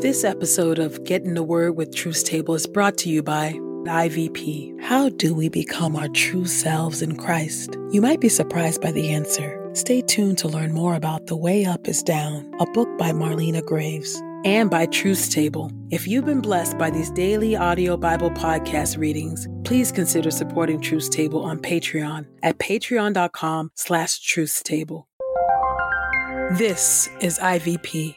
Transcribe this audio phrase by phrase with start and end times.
[0.00, 3.52] This episode of Get in the Word with Truth's Table is brought to you by
[3.52, 4.78] IVP.
[4.82, 7.76] How do we become our true selves in Christ?
[7.90, 9.58] You might be surprised by the answer.
[9.72, 13.64] Stay tuned to learn more about The Way Up is Down, a book by Marlena
[13.64, 15.72] Graves, and by Truth's Table.
[15.90, 21.08] If you've been blessed by these daily audio Bible podcast readings, please consider supporting Truth's
[21.08, 25.04] Table on Patreon at patreon.com slash truthstable.
[26.58, 28.16] This is IVP.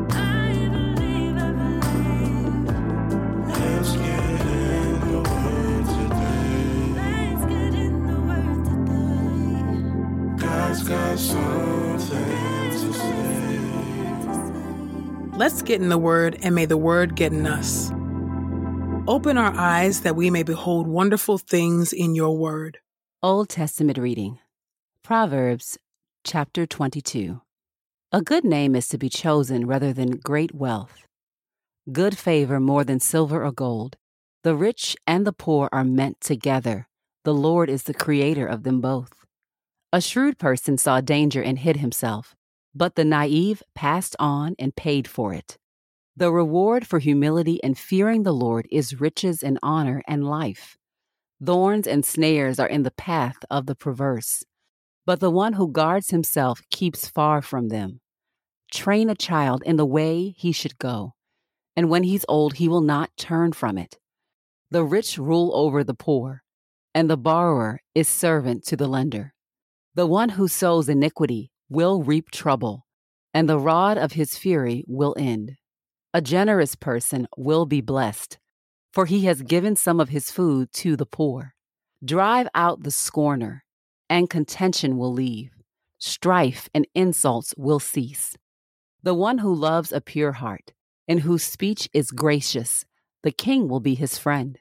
[15.41, 17.89] Let's get in the Word, and may the Word get in us.
[19.07, 22.77] Open our eyes that we may behold wonderful things in your Word.
[23.23, 24.37] Old Testament reading
[25.03, 25.79] Proverbs
[26.23, 27.41] chapter 22.
[28.11, 31.07] A good name is to be chosen rather than great wealth,
[31.91, 33.97] good favor more than silver or gold.
[34.43, 36.87] The rich and the poor are meant together.
[37.23, 39.25] The Lord is the creator of them both.
[39.91, 42.35] A shrewd person saw danger and hid himself,
[42.73, 45.57] but the naive passed on and paid for it.
[46.15, 50.77] The reward for humility and fearing the Lord is riches and honor and life.
[51.43, 54.43] Thorns and snares are in the path of the perverse,
[55.05, 58.01] but the one who guards himself keeps far from them.
[58.71, 61.13] Train a child in the way he should go,
[61.75, 63.97] and when he's old, he will not turn from it.
[64.69, 66.43] The rich rule over the poor,
[66.93, 69.33] and the borrower is servant to the lender.
[69.95, 72.85] The one who sows iniquity will reap trouble,
[73.33, 75.55] and the rod of his fury will end.
[76.13, 78.37] A generous person will be blessed,
[78.91, 81.53] for he has given some of his food to the poor.
[82.03, 83.63] Drive out the scorner,
[84.09, 85.51] and contention will leave.
[85.97, 88.35] Strife and insults will cease.
[89.01, 90.73] The one who loves a pure heart,
[91.07, 92.83] and whose speech is gracious,
[93.23, 94.59] the king will be his friend.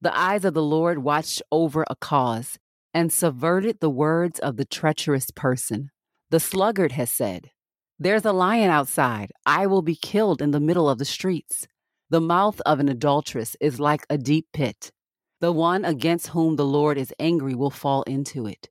[0.00, 2.60] The eyes of the Lord watched over a cause
[2.94, 5.90] and subverted the words of the treacherous person.
[6.32, 7.50] The sluggard has said,
[7.98, 9.32] There's a lion outside.
[9.44, 11.68] I will be killed in the middle of the streets.
[12.08, 14.92] The mouth of an adulteress is like a deep pit.
[15.40, 18.70] The one against whom the Lord is angry will fall into it.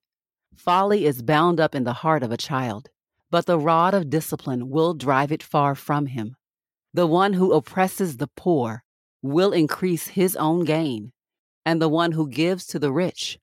[0.55, 2.89] Folly is bound up in the heart of a child,
[3.29, 6.37] but the rod of discipline will drive it far from him.
[6.95, 8.83] The one who oppresses the poor
[9.21, 11.11] will increase his own gain,
[11.63, 13.37] and the one who gives to the rich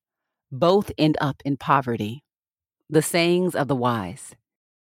[0.51, 2.25] both end up in poverty.
[2.91, 4.35] The sayings of the wise.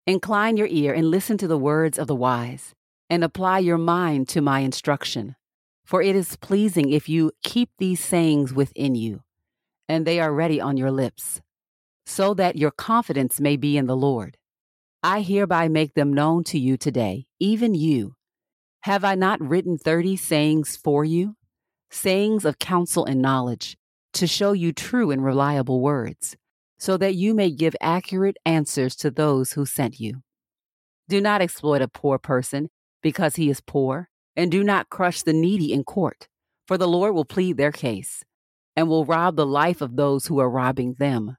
[0.06, 2.76] Incline your ear and listen to the words of the wise,
[3.10, 5.36] and apply your mind to my instruction.
[5.84, 9.24] For it is pleasing if you keep these sayings within you,
[9.90, 11.42] and they are ready on your lips,
[12.06, 14.38] so that your confidence may be in the Lord.
[15.02, 18.14] I hereby make them known to you today, even you.
[18.82, 21.36] Have I not written thirty sayings for you?
[21.90, 23.76] Sayings of counsel and knowledge,
[24.14, 26.38] to show you true and reliable words,
[26.78, 30.22] so that you may give accurate answers to those who sent you.
[31.10, 32.70] Do not exploit a poor person
[33.02, 36.28] because he is poor, and do not crush the needy in court,
[36.68, 38.24] for the Lord will plead their case
[38.76, 41.36] and will rob the life of those who are robbing them.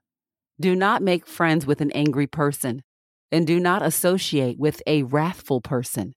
[0.59, 2.83] Do not make friends with an angry person,
[3.31, 6.13] and do not associate with a wrathful person,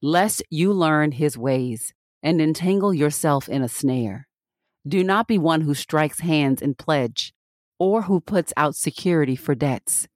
[0.00, 1.92] lest you learn his ways
[2.22, 4.28] and entangle yourself in a snare.
[4.86, 7.32] Do not be one who strikes hands in pledge
[7.80, 10.06] or who puts out security for debts.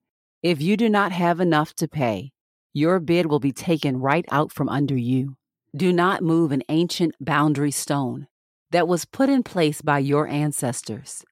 [0.42, 2.30] If you do not have enough to pay,
[2.74, 5.36] your bid will be taken right out from under you.
[5.74, 8.28] Do not move an ancient boundary stone
[8.70, 11.24] that was put in place by your ancestors.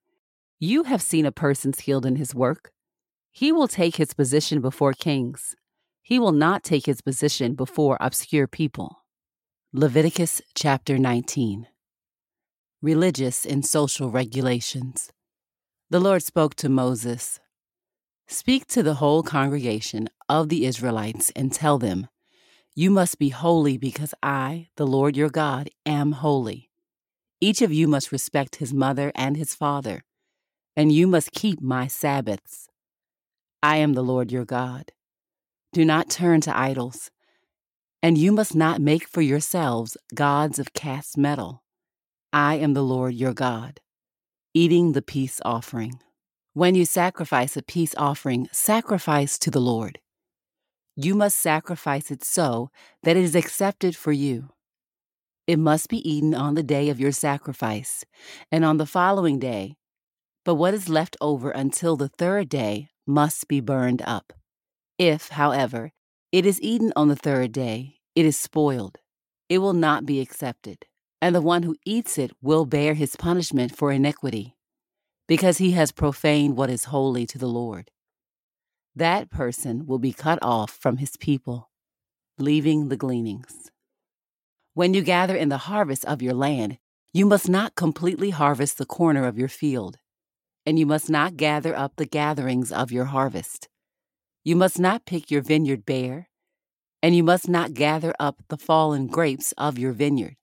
[0.59, 2.73] You have seen a person skilled in his work.
[3.31, 5.55] He will take his position before kings.
[6.03, 9.05] He will not take his position before obscure people.
[9.73, 11.67] Leviticus chapter 19
[12.81, 15.13] Religious and Social Regulations.
[15.93, 17.39] The Lord spoke to Moses
[18.27, 22.09] Speak to the whole congregation of the Israelites and tell them,
[22.75, 26.71] You must be holy because I, the Lord your God, am holy.
[27.43, 30.03] Each of you must respect his mother and his father,
[30.75, 32.71] and you must keep my Sabbaths.
[33.63, 34.93] I am the Lord your God.
[35.75, 37.11] Do not turn to idols,
[38.03, 41.63] and you must not make for yourselves gods of cast metal.
[42.33, 43.79] I am the Lord your God.
[44.55, 45.99] Eating the peace offering.
[46.53, 49.99] When you sacrifice a peace offering, sacrifice to the Lord.
[50.95, 52.69] You must sacrifice it so
[53.03, 54.51] that it is accepted for you.
[55.47, 58.05] It must be eaten on the day of your sacrifice
[58.51, 59.77] and on the following day,
[60.45, 64.35] but what is left over until the third day must be burned up.
[64.99, 65.93] If, however,
[66.31, 68.99] it is eaten on the third day, it is spoiled.
[69.49, 70.85] It will not be accepted,
[71.23, 74.57] and the one who eats it will bear his punishment for iniquity
[75.29, 77.93] because he has profaned what is holy to the Lord.
[78.97, 81.71] That person will be cut off from his people,
[82.39, 83.71] leaving the gleanings.
[84.75, 86.79] When you gather in the harvest of your land,
[87.15, 89.99] you must not completely harvest the corner of your field,
[90.67, 93.69] and you must not gather up the gatherings of your harvest.
[94.43, 96.31] You must not pick your vineyard bare,
[97.01, 100.37] and you must not gather up the fallen grapes of your vineyard.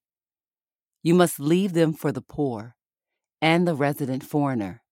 [1.02, 2.76] You must leave them for the poor
[3.42, 4.84] and the resident foreigner.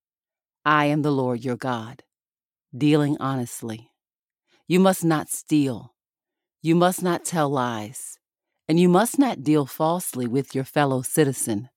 [0.64, 2.04] I am the Lord your God,
[2.76, 3.92] dealing honestly.
[4.68, 5.94] You must not steal.
[6.62, 8.20] You must not tell lies.
[8.70, 11.70] And you must not deal falsely with your fellow citizen.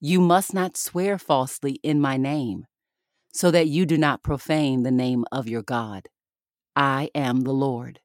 [0.00, 2.66] You must not swear falsely in my name,
[3.32, 6.08] so that you do not profane the name of your God.
[6.76, 8.00] I am the Lord.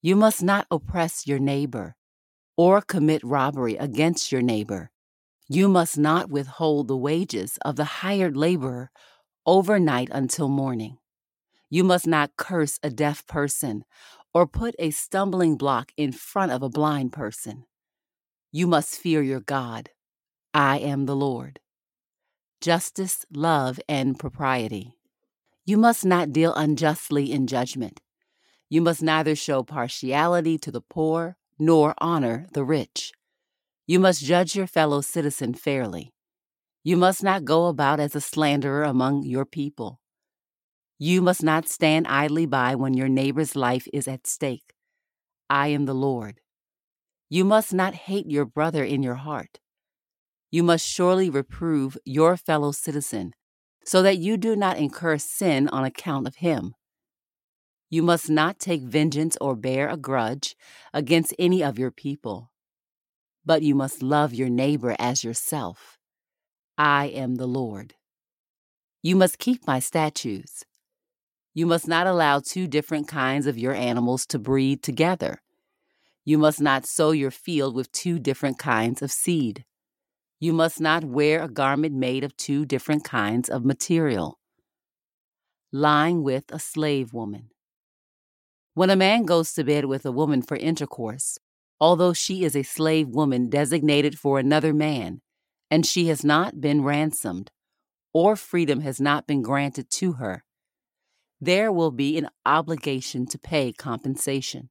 [0.00, 1.94] You must not oppress your neighbor
[2.56, 4.92] or commit robbery against your neighbor
[5.54, 8.90] you must not withhold the wages of the hired laborer
[9.44, 10.96] overnight until morning.
[11.68, 13.84] You must not curse a deaf person
[14.32, 17.66] or put a stumbling block in front of a blind person.
[18.50, 19.90] You must fear your God.
[20.54, 21.60] I am the Lord.
[22.62, 24.96] Justice, love, and propriety.
[25.66, 28.00] You must not deal unjustly in judgment.
[28.70, 33.12] You must neither show partiality to the poor nor honor the rich.
[33.86, 36.12] You must judge your fellow citizen fairly.
[36.84, 40.00] You must not go about as a slanderer among your people.
[40.98, 44.74] You must not stand idly by when your neighbor's life is at stake.
[45.50, 46.40] I am the Lord.
[47.28, 49.58] You must not hate your brother in your heart.
[50.50, 53.32] You must surely reprove your fellow citizen,
[53.84, 56.74] so that you do not incur sin on account of him.
[57.92, 60.56] You must not take vengeance or bear a grudge
[60.92, 62.52] against any of your people
[63.44, 65.98] but you must love your neighbor as yourself.
[66.78, 67.94] I am the Lord.
[69.02, 70.64] You must keep my statutes.
[71.54, 75.42] You must not allow two different kinds of your animals to breed together.
[76.24, 79.64] You must not sow your field with two different kinds of seed.
[80.38, 84.38] You must not wear a garment made of two different kinds of material.
[85.72, 87.50] Lying with a slave woman.
[88.74, 91.38] When a man goes to bed with a woman for intercourse,
[91.78, 95.20] although she is a slave woman designated for another man,
[95.70, 97.50] and she has not been ransomed,
[98.14, 100.44] or freedom has not been granted to her,
[101.38, 104.70] there will be an obligation to pay compensation.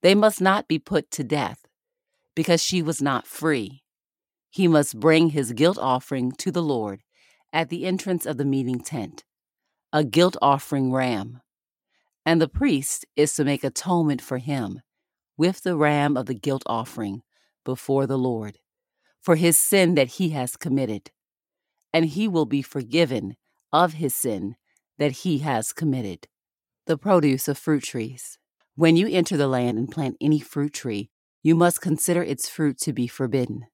[0.00, 1.66] They must not be put to death,
[2.34, 3.82] because she was not free.
[4.50, 7.02] He must bring his guilt offering to the Lord
[7.52, 9.24] at the entrance of the meeting tent,
[9.92, 11.42] a guilt offering ram.
[12.26, 14.80] And the priest is to make atonement for him
[15.36, 17.22] with the ram of the guilt offering
[17.64, 18.58] before the Lord
[19.24, 21.10] for his sin that he has committed,
[21.94, 23.36] and he will be forgiven
[23.72, 24.54] of his sin
[24.98, 26.28] that he has committed.
[26.86, 28.38] The produce of fruit trees.
[28.76, 31.08] When you enter the land and plant any fruit tree,
[31.42, 33.64] you must consider its fruit to be forbidden.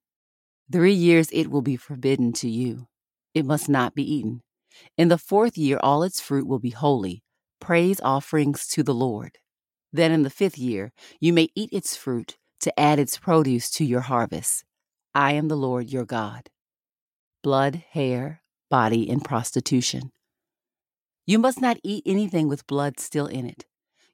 [0.70, 2.86] Three years it will be forbidden to you.
[3.34, 4.42] It must not be eaten.
[4.96, 7.24] In the fourth year, all its fruit will be holy,
[7.60, 9.38] praise offerings to the Lord.
[9.92, 13.84] Then in the fifth year, you may eat its fruit to add its produce to
[13.84, 14.64] your harvest.
[15.14, 16.50] I am the Lord your God.
[17.42, 20.12] Blood, hair, body, and prostitution.
[21.26, 23.66] You must not eat anything with blood still in it.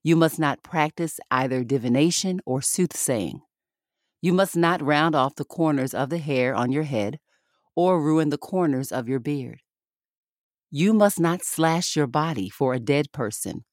[0.03, 3.43] You must not practice either divination or soothsaying.
[4.23, 7.19] You must not round off the corners of the hair on your head
[7.75, 9.61] or ruin the corners of your beard.
[10.79, 13.65] You must not slash your body for a dead person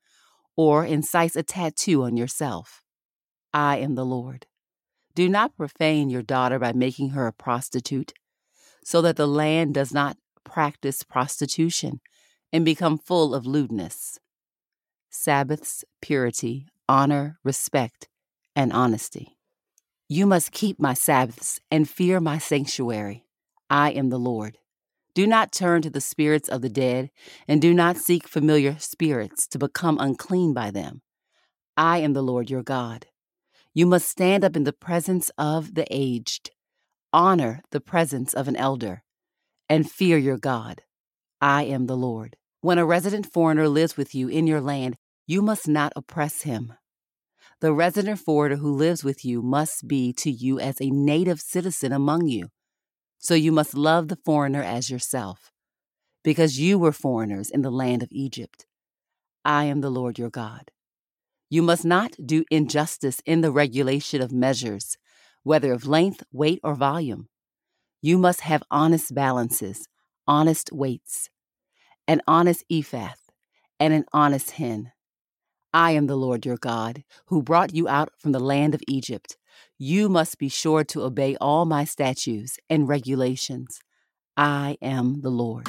[0.56, 2.82] or incite a tattoo on yourself.
[3.54, 4.46] I am the Lord.
[5.14, 8.14] Do not profane your daughter by making her a prostitute,
[8.86, 12.00] so that the land does not practice prostitution
[12.54, 14.18] and become full of lewdness.
[15.10, 18.08] Sabbaths, purity, honor, respect,
[18.56, 19.38] and honesty.
[20.08, 23.26] You must keep my Sabbaths and fear my sanctuary.
[23.70, 24.58] I am the Lord.
[25.16, 27.12] Do not turn to the spirits of the dead,
[27.48, 31.02] and do not seek familiar spirits to become unclean by them.
[31.78, 33.06] I am the Lord your God.
[33.76, 36.52] You must stand up in the presence of the aged,
[37.12, 39.04] honor the presence of an elder,
[39.70, 40.82] and fear your God.
[41.42, 42.38] I am the Lord.
[42.62, 44.96] When a resident foreigner lives with you in your land,
[45.28, 46.74] you must not oppress him.
[47.62, 51.92] The resident foreigner who lives with you must be to you as a native citizen
[51.92, 52.50] among you.
[53.24, 55.54] So you must love the foreigner as yourself,
[56.26, 58.66] because you were foreigners in the land of Egypt.
[59.46, 60.72] I am the Lord your God.
[61.50, 64.98] You must not do injustice in the regulation of measures,
[65.44, 67.30] whether of length, weight, or volume.
[68.02, 69.88] You must have honest balances,
[70.28, 71.30] honest weights,
[72.10, 73.14] an honest ephah,
[73.80, 74.92] and an honest hin.
[75.74, 79.38] I am the Lord your God, who brought you out from the land of Egypt.
[79.78, 83.80] You must be sure to obey all my statutes and regulations.
[84.36, 85.68] I am the Lord.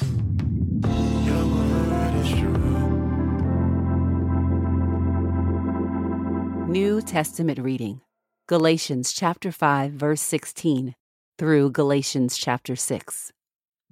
[6.69, 8.01] New Testament reading
[8.49, 10.95] Galatians chapter 5 verse 16
[11.39, 13.33] through Galatians chapter 6.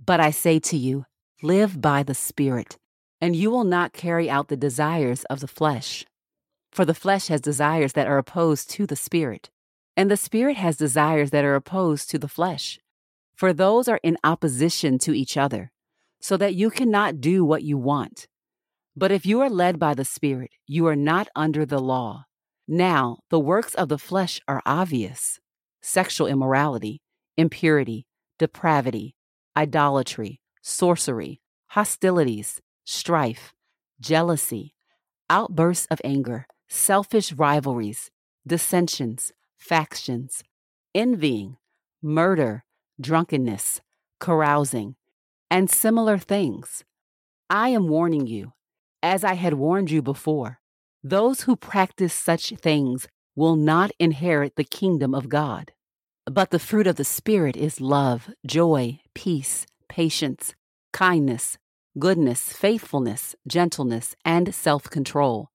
[0.05, 1.05] But I say to you,
[1.43, 2.77] live by the Spirit
[3.23, 6.05] and you will not carry out the desires of the flesh.
[6.73, 9.49] For the flesh has desires that are opposed to the spirit,
[9.97, 12.79] and the spirit has desires that are opposed to the flesh.
[13.35, 15.73] For those are in opposition to each other,
[16.21, 18.29] so that you cannot do what you want.
[18.97, 22.27] But if you are led by the Spirit, you are not under the law.
[22.69, 25.41] Now, the works of the flesh are obvious
[25.81, 27.01] sexual immorality,
[27.37, 28.07] impurity,
[28.39, 29.17] depravity,
[29.57, 33.53] idolatry, sorcery, hostilities strife,
[34.01, 34.75] jealousy,
[35.31, 38.11] outbursts of anger, selfish rivalries,
[38.47, 40.43] dissensions, factions,
[40.95, 41.57] envying,
[42.03, 42.65] murder,
[43.01, 43.81] drunkenness,
[44.19, 44.97] carousing,
[45.51, 46.85] and similar things.
[47.49, 48.53] I am warning you,
[49.03, 50.59] as I had warned you before,
[51.05, 55.73] those who practice such things will not inherit the kingdom of God.
[56.27, 60.55] But the fruit of the Spirit is love, joy, peace, patience,
[60.93, 61.59] kindness,
[61.99, 65.51] goodness, faithfulness, gentleness, and self control.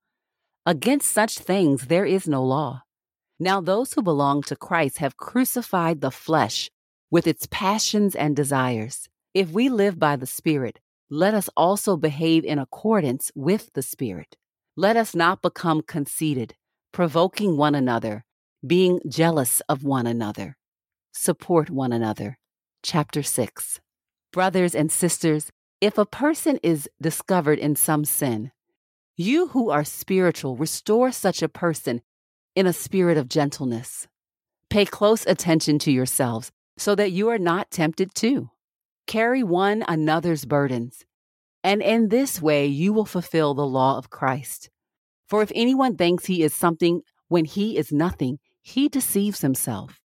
[0.65, 2.83] Against such things there is no law.
[3.39, 6.71] Now, those who belong to Christ have crucified the flesh
[7.11, 9.09] with its passions and desires.
[9.33, 10.79] If we live by the Spirit,
[11.09, 14.35] let us also behave in accordance with the Spirit.
[14.75, 16.55] Let us not become conceited,
[16.91, 18.25] provoking one another,
[18.65, 20.57] being jealous of one another.
[21.13, 22.39] Support one another.
[22.83, 23.79] Chapter 6.
[24.33, 28.51] Brothers and sisters, if a person is discovered in some sin,
[29.15, 32.01] you who are spiritual, restore such a person
[32.57, 34.07] in a spirit of gentleness.
[34.71, 38.49] Pay close attention to yourselves so that you are not tempted too.
[39.05, 41.05] Carry one another's burdens,
[41.63, 44.71] and in this way you will fulfill the law of Christ.
[45.29, 49.99] For if anyone thinks he is something when he is nothing, he deceives himself.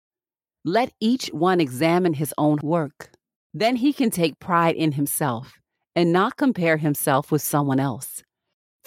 [0.64, 3.10] Let each one examine his own work.
[3.52, 5.52] Then he can take pride in himself
[5.94, 8.22] and not compare himself with someone else,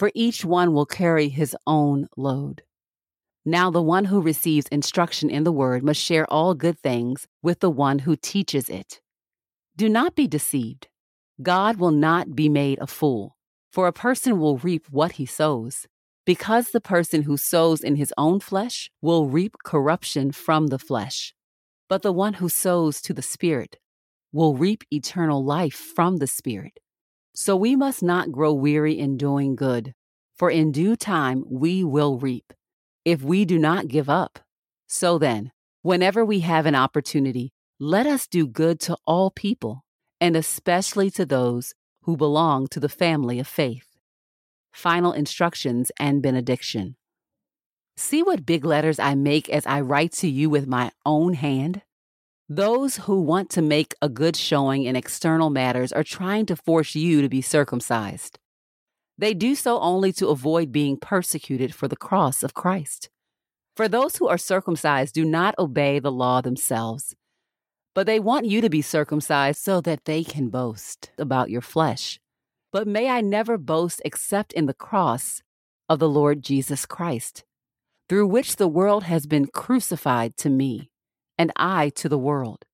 [0.00, 2.64] for each one will carry his own load.
[3.44, 7.58] Now, the one who receives instruction in the word must share all good things with
[7.60, 9.00] the one who teaches it.
[9.76, 10.88] Do not be deceived.
[11.42, 13.36] God will not be made a fool,
[13.72, 15.86] for a person will reap what he sows.
[16.24, 21.34] Because the person who sows in his own flesh will reap corruption from the flesh,
[21.88, 23.78] but the one who sows to the Spirit
[24.30, 26.78] will reap eternal life from the Spirit.
[27.34, 29.94] So we must not grow weary in doing good,
[30.36, 32.52] for in due time we will reap,
[33.04, 34.38] if we do not give up.
[34.88, 39.84] So then, whenever we have an opportunity, let us do good to all people,
[40.20, 43.86] and especially to those who belong to the family of faith.
[44.72, 46.96] Final instructions and benediction.
[47.96, 51.82] See what big letters I make as I write to you with my own hand?
[52.48, 56.94] Those who want to make a good showing in external matters are trying to force
[56.94, 58.38] you to be circumcised.
[59.22, 63.08] They do so only to avoid being persecuted for the cross of Christ.
[63.76, 67.14] For those who are circumcised do not obey the law themselves,
[67.94, 72.18] but they want you to be circumcised so that they can boast about your flesh.
[72.72, 75.40] But may I never boast except in the cross
[75.88, 77.44] of the Lord Jesus Christ,
[78.08, 80.90] through which the world has been crucified to me
[81.38, 82.64] and I to the world.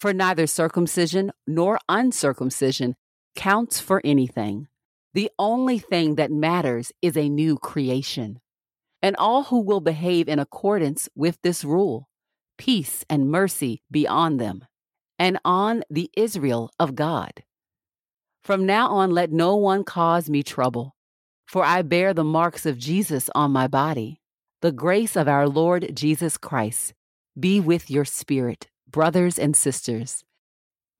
[0.00, 2.94] For neither circumcision nor uncircumcision
[3.36, 4.68] counts for anything.
[5.14, 8.40] The only thing that matters is a new creation.
[9.02, 12.08] And all who will behave in accordance with this rule,
[12.56, 14.64] peace and mercy be on them,
[15.18, 17.42] and on the Israel of God.
[18.42, 20.94] From now on, let no one cause me trouble,
[21.46, 24.20] for I bear the marks of Jesus on my body.
[24.62, 26.94] The grace of our Lord Jesus Christ
[27.38, 30.22] be with your spirit brothers and sisters.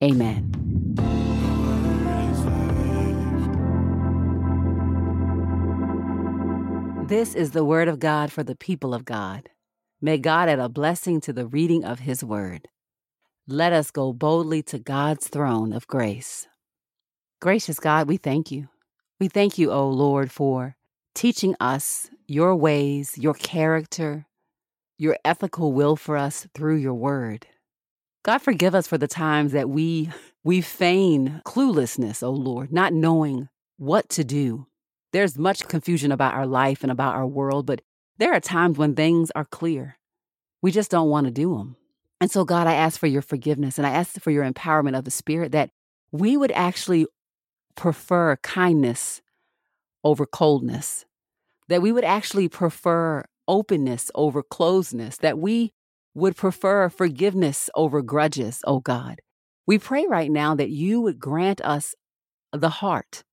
[0.02, 0.81] Amen.
[7.12, 9.50] This is the word of God for the people of God.
[10.00, 12.68] May God add a blessing to the reading of his word.
[13.46, 16.48] Let us go boldly to God's throne of grace.
[17.38, 18.70] Gracious God, we thank you.
[19.20, 20.74] We thank you, O Lord, for
[21.14, 24.24] teaching us your ways, your character,
[24.96, 27.46] your ethical will for us through your word.
[28.22, 30.08] God forgive us for the times that we
[30.44, 34.66] we feign cluelessness, O Lord, not knowing what to do.
[35.12, 37.82] There's much confusion about our life and about our world, but
[38.18, 39.98] there are times when things are clear.
[40.62, 41.76] We just don't want to do them.
[42.20, 45.04] And so, God, I ask for your forgiveness and I ask for your empowerment of
[45.04, 45.70] the Spirit that
[46.12, 47.06] we would actually
[47.74, 49.20] prefer kindness
[50.04, 51.04] over coldness,
[51.68, 55.72] that we would actually prefer openness over closeness, that we
[56.14, 59.20] would prefer forgiveness over grudges, oh God.
[59.66, 61.94] We pray right now that you would grant us
[62.52, 63.24] the heart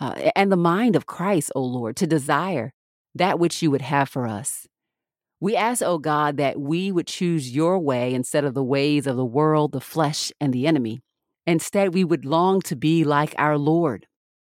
[0.00, 2.72] uh, and the mind of Christ, O Lord, to desire
[3.14, 4.66] that which you would have for us.
[5.40, 9.16] We ask, O God, that we would choose your way instead of the ways of
[9.16, 11.00] the world, the flesh, and the enemy.
[11.46, 14.06] Instead, we would long to be like our Lord,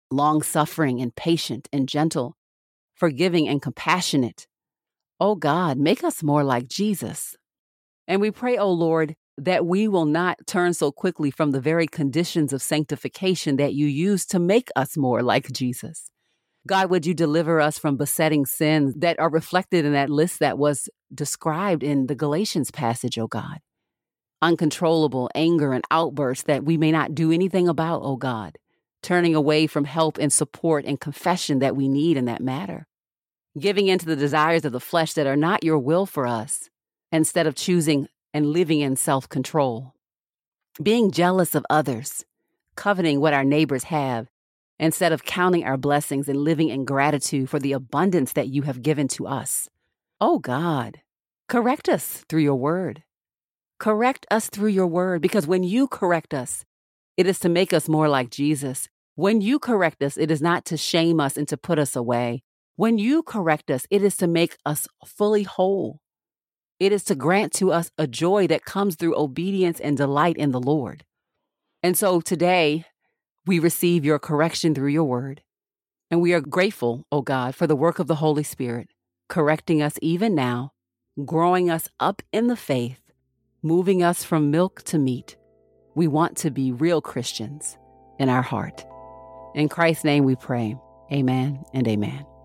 [0.09, 2.35] long suffering and patient and gentle,
[2.95, 4.47] forgiving and compassionate.
[5.19, 7.35] O God, make us more like Jesus.
[8.07, 11.87] And we pray, O Lord, that we will not turn so quickly from the very
[11.87, 16.09] conditions of sanctification that you use to make us more like Jesus.
[16.67, 20.57] God, would you deliver us from besetting sins that are reflected in that list that
[20.57, 23.59] was described in the Galatians passage, O oh God?
[24.41, 28.57] Uncontrollable anger and outbursts that we may not do anything about, O oh God,
[29.01, 32.87] turning away from help and support and confession that we need in that matter,
[33.57, 36.69] giving into the desires of the flesh that are not your will for us,
[37.11, 39.95] instead of choosing and living in self control.
[40.81, 42.23] Being jealous of others,
[42.75, 44.27] coveting what our neighbors have,
[44.77, 48.83] instead of counting our blessings and living in gratitude for the abundance that you have
[48.83, 49.69] given to us.
[50.21, 51.01] Oh God,
[51.49, 53.03] correct us through your word.
[53.79, 56.63] Correct us through your word, because when you correct us,
[57.17, 58.87] it is to make us more like Jesus.
[59.15, 62.43] When you correct us, it is not to shame us and to put us away.
[62.75, 66.01] When you correct us, it is to make us fully whole.
[66.79, 70.51] It is to grant to us a joy that comes through obedience and delight in
[70.51, 71.05] the Lord.
[71.81, 72.85] And so today,
[73.45, 75.41] we receive your correction through your word.
[76.11, 78.89] And we are grateful, O oh God, for the work of the Holy Spirit,
[79.27, 80.73] correcting us even now,
[81.25, 83.01] growing us up in the faith,
[83.63, 85.35] moving us from milk to meat.
[85.95, 87.77] We want to be real Christians
[88.19, 88.85] in our heart.
[89.55, 90.77] In Christ's name we pray.
[91.11, 92.36] Amen and amen.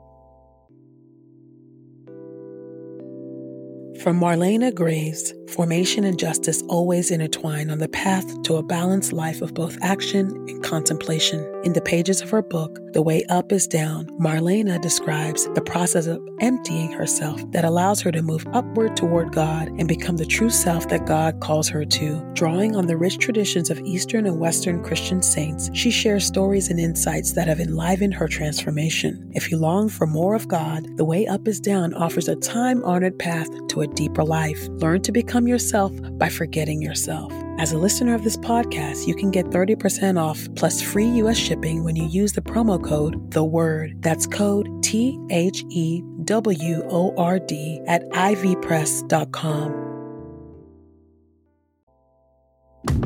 [4.01, 9.43] From Marlena Graves, formation and justice always intertwine on the path to a balanced life
[9.43, 11.47] of both action and contemplation.
[11.63, 16.07] In the pages of her book, The Way Up is Down, Marlena describes the process
[16.07, 20.51] of emptying herself that allows her to move upward toward God and become the true
[20.51, 22.33] self that God calls her to.
[22.33, 26.81] Drawing on the rich traditions of Eastern and Western Christian saints, she shares stories and
[26.81, 29.31] insights that have enlivened her transformation.
[29.35, 32.83] If you long for more of God, The Way Up is Down offers a time
[32.85, 34.67] honored path to a deeper life.
[34.71, 37.33] Learn to become yourself by forgetting yourself.
[37.59, 41.85] As a listener of this podcast, you can get 30% off plus free US shipping
[41.85, 44.01] when you use the promo code The Word.
[44.01, 49.83] That's code T H E W O R D at ivpress.com.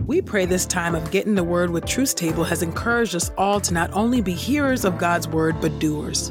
[0.06, 3.60] We pray this time of getting the word with Truth's Table has encouraged us all
[3.60, 6.30] to not only be hearers of God's word, but doers.